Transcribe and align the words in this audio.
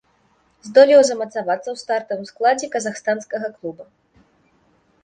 Здолеў 0.67 1.01
замацавацца 1.09 1.65
ў 1.71 1.77
стартавым 1.83 2.25
складзе 2.31 2.67
казахстанскага 2.79 3.47
клуба. 3.61 3.83